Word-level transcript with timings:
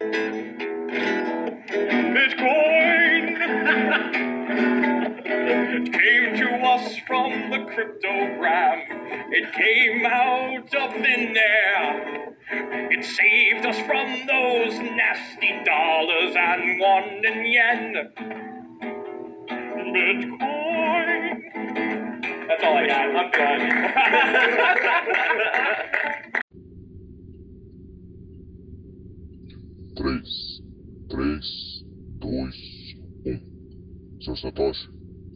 Bitcoin 0.00 0.96
It 5.26 5.92
came 5.92 6.36
to 6.38 6.48
us 6.66 6.98
from 7.06 7.50
the 7.50 7.58
cryptogram. 7.58 8.86
It 9.30 9.52
came 9.52 10.06
out 10.06 10.74
of 10.74 10.92
thin 10.94 11.36
air. 11.36 12.34
It 12.90 13.04
saved 13.04 13.66
us 13.66 13.78
from 13.80 14.26
those 14.26 14.78
nasty 14.78 15.62
dollars 15.66 16.34
and 16.34 16.80
one 16.80 17.22
in 17.26 17.46
yen. 17.52 18.12
Bitcoin. 19.94 21.42
That's 22.48 22.64
all 22.64 22.78
I 22.78 22.86
got. 22.86 23.16
I'm 23.16 23.30
done. 25.82 25.94
Três, 30.00 30.62
três, 31.10 31.44
dois, 32.20 32.56
um. 33.26 34.22
Seu 34.22 34.34
Satoshi, 34.34 34.86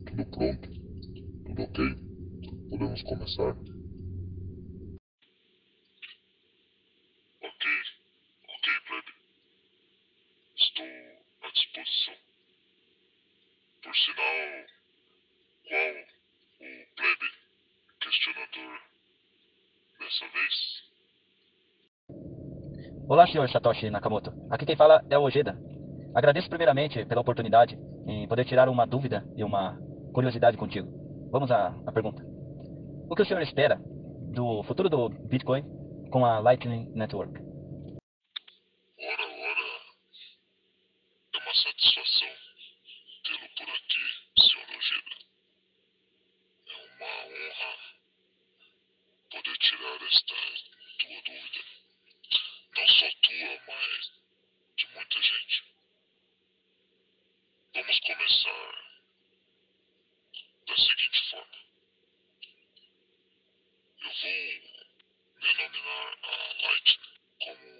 tudo 0.06 0.24
pronto? 0.30 0.66
Tudo 1.44 1.62
ok? 1.64 1.84
Podemos 2.70 3.02
começar? 3.02 3.50
Ok, 7.42 7.66
ok, 8.48 8.72
plebe. 8.86 9.12
Estou 10.56 10.86
à 11.42 11.50
disposição. 11.52 12.14
Por 13.82 13.94
sinal, 13.94 14.66
qual 15.68 15.94
o 16.60 16.86
plebe 16.96 17.30
questionador 18.00 18.80
dessa 20.00 20.26
vez? 20.28 20.93
Olá, 23.06 23.26
senhor 23.26 23.46
Satoshi 23.50 23.90
Nakamoto. 23.90 24.32
Aqui 24.50 24.64
quem 24.64 24.76
fala 24.76 25.04
é 25.10 25.18
o 25.18 25.22
Ojeda. 25.24 25.58
Agradeço 26.14 26.48
primeiramente 26.48 27.04
pela 27.04 27.20
oportunidade 27.20 27.78
em 28.06 28.26
poder 28.26 28.46
tirar 28.46 28.66
uma 28.66 28.86
dúvida 28.86 29.22
e 29.36 29.44
uma 29.44 29.78
curiosidade 30.14 30.56
contigo. 30.56 30.88
Vamos 31.30 31.50
à, 31.50 31.66
à 31.86 31.92
pergunta. 31.92 32.24
O 33.10 33.14
que 33.14 33.20
o 33.20 33.26
senhor 33.26 33.42
espera 33.42 33.78
do 34.32 34.62
futuro 34.62 34.88
do 34.88 35.10
Bitcoin 35.10 35.62
com 36.10 36.24
a 36.24 36.38
Lightning 36.38 36.90
Network? 36.94 37.38
Ora, 38.98 39.22
ora, 39.22 39.68
é 41.34 41.38
uma 41.44 41.54
satisfação 41.54 42.28
tê-lo 43.22 43.48
por 43.54 43.68
aqui, 43.68 44.04
senhor 44.40 44.64
Ojeda. 44.78 45.14
É 46.68 46.74
uma 46.96 47.12
honra 47.26 47.72
poder 49.30 49.58
tirar 49.58 50.06
esta 50.06 50.34
tua 51.00 51.20
dúvida. 51.26 51.83
Não 52.76 52.88
só 52.88 53.08
tua, 53.22 53.62
mas 53.68 54.12
de 54.76 54.86
muita 54.94 55.22
gente. 55.22 55.64
Vamos 57.74 58.00
começar 58.00 58.84
da 60.66 60.76
seguinte 60.76 61.30
forma. 61.30 61.64
Eu 64.00 64.12
vou 64.12 65.40
denominar 65.40 66.18
a 66.22 66.52
Lightning 66.62 67.14
como 67.38 67.73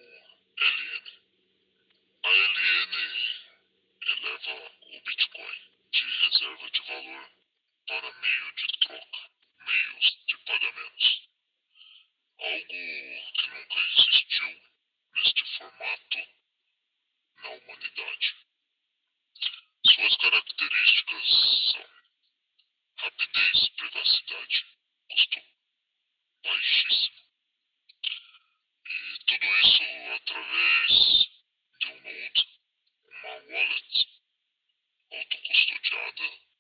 Daddy 36.05 36.54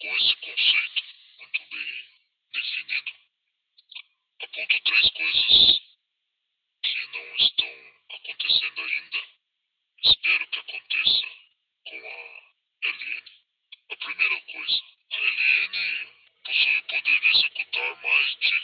Com 0.00 0.16
esse 0.16 0.34
conceito 0.36 1.02
muito 1.38 1.60
bem 1.70 2.04
definido, 2.54 3.12
aponto 4.40 4.80
três 4.82 5.10
coisas 5.10 5.80
que 6.82 7.06
não 7.12 7.36
estão 7.36 7.92
acontecendo 8.08 8.80
ainda. 8.80 9.18
Espero 10.02 10.46
que 10.48 10.58
aconteça 10.58 11.26
com 11.84 11.96
a 11.96 12.88
LN. 12.88 13.22
A 13.90 13.96
primeira 13.96 14.40
coisa, 14.40 14.82
a 15.10 15.16
LN 15.18 16.08
possui 16.44 16.78
o 16.78 16.82
poder 16.84 17.20
de 17.20 17.28
executar 17.28 18.02
mais 18.02 18.36
de 18.38 18.54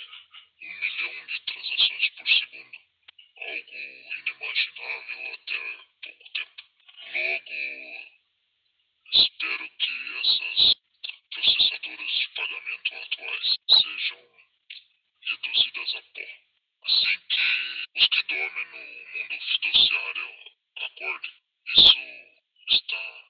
um 0.63 0.81
milhão 0.81 1.27
de 1.27 1.41
transações 1.41 2.11
por 2.17 2.29
segundo, 2.31 2.79
algo 3.37 3.77
inimaginável 4.21 5.35
até 5.35 5.77
pouco 6.03 6.31
tempo. 6.33 6.65
Logo, 7.13 7.53
espero 9.13 9.69
que 9.69 10.19
essas 10.21 10.77
processadoras 11.37 12.19
de 12.19 12.29
pagamento 12.31 12.95
atuais 12.95 13.57
sejam 13.69 14.19
reduzidas 15.21 15.95
a 15.97 16.03
pó. 16.03 16.47
Assim 16.87 17.19
dormem 18.37 18.67
no 18.67 18.79
mundo 19.19 19.41
fiduciário 19.41 20.29
acordem, 20.77 21.33
isso 21.69 21.99
está 22.69 23.26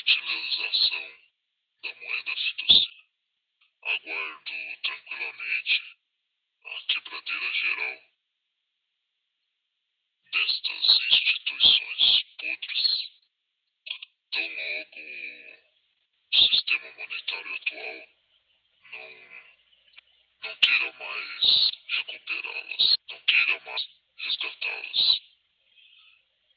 utilização 0.00 1.12
da 1.82 1.94
moeda 1.94 2.36
fiducia. 2.36 3.00
Aguardo 3.82 4.82
tranquilamente 4.82 5.96
a 6.64 6.82
quebradeira 6.88 7.52
geral 7.52 8.02
destas 10.32 11.00
instituições 11.12 12.22
podres. 12.38 13.10
Tão 14.30 14.48
logo 14.48 15.00
o 16.32 16.36
sistema 16.36 16.92
monetário 16.92 17.54
atual 17.54 18.08
não, 18.92 19.10
não 20.44 20.56
queira 20.56 20.92
mais 20.92 21.70
recuperá-las, 21.88 22.96
não 23.10 23.20
queira 23.20 23.60
mais 23.66 23.88
resgatá-las. 24.18 25.20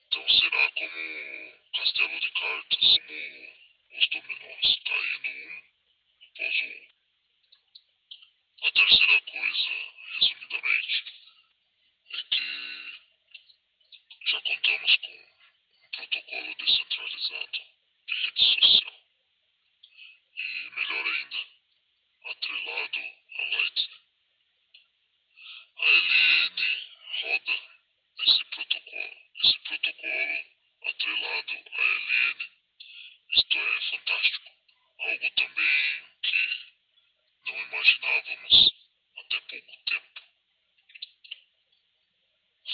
Então 0.05 0.29
será 0.29 0.71
como 0.71 1.62
Castelo 1.73 2.19
de 2.19 2.29
cartas, 2.29 2.97
como 3.07 3.97
os 3.97 4.07
dominós, 4.09 4.77
tá 4.77 4.91
caindo 4.91 5.29
um 5.29 5.63
após 6.29 6.61
o 6.61 6.65
outro. 6.65 6.93
A 8.61 8.71
terceira 8.71 9.21
coisa, 9.21 9.71
resumidamente, 10.19 11.03
é 12.13 12.17
que 12.29 12.47
já 14.25 14.41
contamos 14.41 14.95
com 14.97 15.11
um 15.11 15.89
protocolo 15.91 16.55
descentralizado 16.55 17.59
de 18.07 18.13
rede 18.13 18.43
social. 18.53 18.99
E 20.35 20.69
melhor 20.75 21.07
ainda, 21.07 21.41
atrelado 22.23 22.99
a 22.99 23.43
Lightning. 23.49 23.92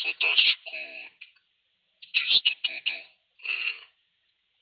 Fantástico 0.09 0.71
disto 2.15 2.55
tudo 2.63 2.91
é 2.91 3.61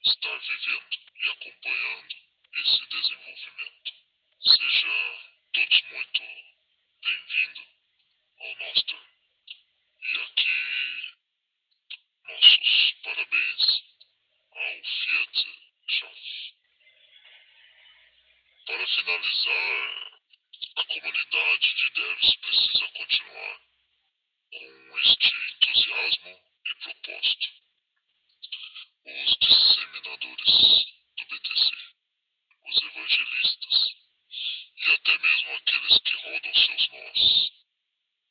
estar 0.03 0.37
vivendo 0.39 0.97
e 1.23 1.29
acompanhando 1.29 2.15
esse 2.53 2.85
desenvolvimento. 2.87 3.93
Seja 4.41 5.21
todos 5.53 5.81
muito 5.83 6.21
bem-vindos 7.01 7.67
ao 8.41 8.55
Nostr. 8.57 8.97
E 10.01 10.19
aqui 10.19 10.57
nossos 12.27 12.91
parabéns 13.03 13.83
ao 14.51 14.83
Fiat 14.83 15.47
Schaff. 15.87 16.53
Para 18.65 18.87
finalizar, 18.87 20.21
a 20.75 20.83
comunidade 20.83 21.75
de 21.75 21.89
devs 21.91 22.35
precisa 22.35 22.87
continuar 22.89 23.67
com 24.51 24.99
este 24.99 25.35
entusiasmo 25.35 26.41
e 26.65 26.75
propósito. 26.75 27.47
Os 29.05 29.37
disseminadores 29.37 30.85
do 31.17 31.25
BTC, 31.25 31.71
os 32.65 32.83
evangelistas 32.83 33.95
e 34.75 34.91
até 34.91 35.17
mesmo 35.17 35.51
aqueles 35.53 35.97
que 35.99 36.13
rodam 36.13 36.53
seus 36.53 36.89
nós, 36.89 37.51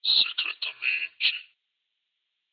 secretamente, 0.03 1.35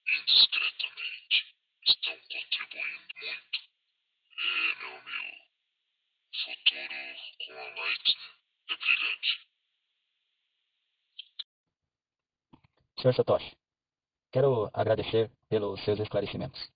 indiscretamente, 0.07 1.55
estão 1.87 2.19
contribuindo 2.19 3.07
muito. 3.15 3.59
É, 4.35 4.75
meu 4.75 4.97
amigo, 4.97 5.51
futuro 6.43 7.15
com 7.45 7.53
a 7.53 7.63
Lightning 7.63 8.33
é 8.69 8.75
brilhante. 8.75 9.47
Sr. 12.99 13.13
Satoshi, 13.15 13.57
quero 14.31 14.69
agradecer 14.73 15.31
pelos 15.49 15.83
seus 15.83 15.99
esclarecimentos. 15.99 16.71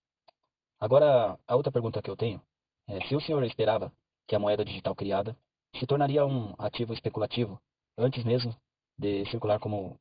Agora, 0.80 1.40
a 1.48 1.56
outra 1.56 1.72
pergunta 1.72 2.02
que 2.02 2.10
eu 2.10 2.18
tenho 2.18 2.42
é 2.88 3.06
se 3.08 3.16
o 3.16 3.22
senhor 3.22 3.44
esperava 3.44 3.92
que 4.28 4.36
a 4.36 4.40
moeda 4.40 4.64
digital 4.64 4.96
criada 4.96 5.38
se 5.78 5.86
tornaria 5.86 6.25
um 6.25 6.54
ativo 6.60 6.94
especulativo 6.94 7.62
antes 7.98 8.24
mesmo 8.24 8.56
de 8.98 9.25
circular 9.30 9.60
como 9.60 10.00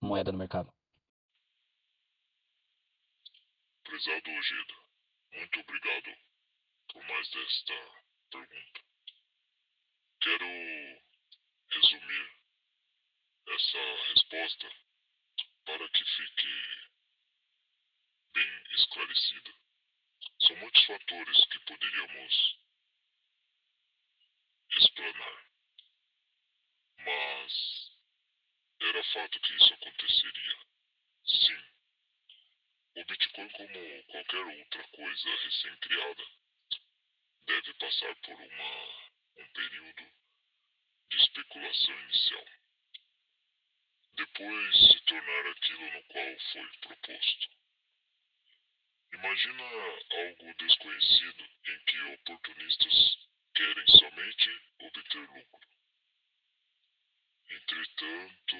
moeda 0.00 0.32
no 0.32 0.38
mercado. 0.38 0.72
Prezado 3.84 4.30
Ojeda, 4.30 4.74
muito 5.32 5.60
obrigado 5.60 6.16
por 6.92 7.02
mais 7.04 7.30
desta 7.30 7.74
pergunta. 8.30 8.93
Quero 10.24 10.46
resumir 11.68 12.30
essa 13.46 13.78
resposta 14.08 14.70
para 15.66 15.86
que 15.90 16.02
fique 16.02 16.88
bem 18.32 18.64
esclarecida. 18.72 19.54
São 20.46 20.56
muitos 20.56 20.82
fatores 20.86 21.44
que 21.44 21.58
poderíamos 21.66 22.58
explanar, 24.70 25.46
mas 27.00 27.92
era 28.80 29.04
fato 29.04 29.40
que 29.40 29.56
isso 29.56 29.74
aconteceria. 29.74 30.58
Sim, 31.26 31.64
o 32.96 33.04
Bitcoin, 33.04 33.48
como 33.50 34.04
qualquer 34.04 34.46
outra 34.58 34.88
coisa 34.88 35.36
recém-criada, 35.36 36.26
deve 37.44 37.74
passar 37.74 38.16
por 38.22 38.40
uma, 38.40 39.13
um 39.36 39.52
período 39.52 40.12
de 41.10 41.16
especulação 41.16 42.00
inicial. 42.00 42.46
Depois 44.16 44.76
se 44.78 45.00
tornar 45.06 45.46
aquilo 45.48 45.90
no 45.92 46.02
qual 46.04 46.38
foi 46.52 46.78
proposto. 46.78 47.48
Imagina 49.12 49.62
algo 49.64 50.54
desconhecido 50.58 51.44
em 51.66 51.84
que 51.84 52.00
oportunistas 52.14 53.16
querem 53.54 53.86
somente 53.86 54.62
obter 54.80 55.30
lucro. 55.30 55.68
Entretanto, 57.48 58.56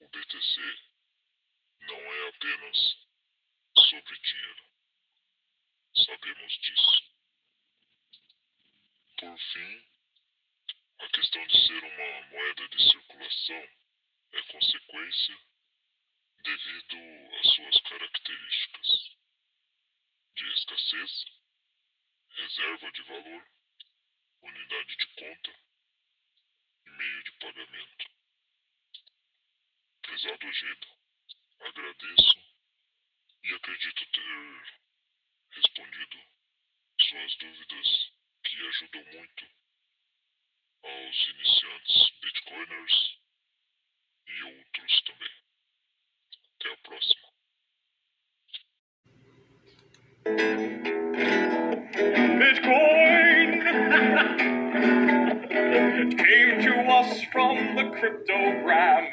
o 0.00 0.08
BTC 0.08 0.60
não 1.80 1.98
é 1.98 2.28
apenas 2.28 2.96
sobre 3.78 4.18
dinheiro. 4.18 4.64
Sabemos 5.96 6.52
disso. 6.60 7.16
Por 9.18 9.38
fim, 9.38 9.95
questão 11.16 11.46
de 11.46 11.66
ser 11.66 11.82
uma 11.82 12.26
moeda 12.26 12.68
de 12.68 12.90
circulação 12.90 13.68
é 14.32 14.42
consequência 14.52 15.38
devido 16.42 17.36
às 17.40 17.54
suas 17.54 17.80
características 17.80 19.16
de 20.34 20.52
escassez, 20.52 21.24
reserva 22.28 22.92
de 22.92 23.02
valor, 23.04 23.48
unidade 24.42 24.96
de 24.96 25.06
conta 25.06 25.58
e 26.84 26.90
meio 26.90 27.24
de 27.24 27.32
pagamento. 27.38 28.10
Prezado 30.02 30.46
Ojeda, 30.46 30.86
agradeço 31.60 32.38
e 33.42 33.54
acredito 33.54 34.06
ter 34.12 34.78
respondido 35.52 36.22
suas 37.00 37.36
dúvidas 37.36 38.12
que 38.44 38.68
ajudam 38.68 39.04
muito 39.14 39.65
aos 40.86 41.28
iniciantes 41.34 42.10
bitcoiners 42.22 43.18
e 44.26 44.42
outros 44.44 45.02
também. 45.02 45.34
Até 46.54 46.68
a 46.72 46.76
próxima. 46.78 47.26
Bitcoin 52.38 53.48
came 56.16 56.60
to 56.62 56.74
us 56.92 57.24
from 57.32 57.74
the 57.76 57.84
cryptogram. 57.98 59.04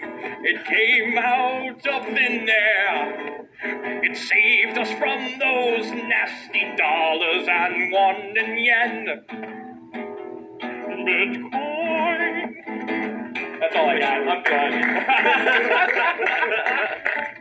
It 0.46 0.66
came 0.66 1.18
out 1.18 1.88
of 1.88 2.06
thin 2.06 2.50
air. 2.50 3.48
It 4.04 4.18
saved 4.18 4.78
us 4.78 4.92
from 4.94 5.40
those 5.40 5.92
nasty 5.92 6.76
dollars 6.76 7.48
and 7.48 8.38
in 8.38 8.58
yen. 8.58 9.26
Bitcoin. 11.06 11.43
That's 13.74 13.82
all 13.82 13.90
I 13.90 13.98
got. 13.98 14.28
I'm 14.28 14.44
done. 17.10 17.28